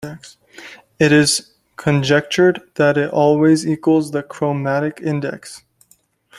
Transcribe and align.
It 0.97 1.11
is 1.11 1.51
conjectured 1.75 2.61
that 2.73 2.97
it 2.97 3.11
always 3.11 3.67
equals 3.67 4.09
the 4.09 4.23
chromatic 4.23 4.99
index. 4.99 5.61